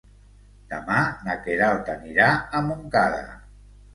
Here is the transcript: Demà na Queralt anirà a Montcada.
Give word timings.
Demà 0.71 1.01
na 1.27 1.35
Queralt 1.43 1.91
anirà 1.95 2.31
a 2.61 2.65
Montcada. 2.71 3.23